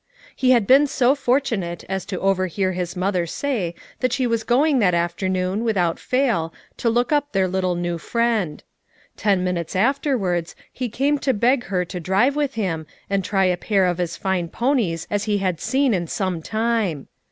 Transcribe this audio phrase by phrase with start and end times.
[0.35, 4.79] He had been so fortunate as to overhear his mother say that she was going
[4.79, 8.63] that afternoon, without fail, to look up their little new friend.
[9.15, 13.55] Ten minutes afterwards he came to beg her to drive with him and try a
[13.55, 17.07] pair of as fine ponies as he had seen in some time.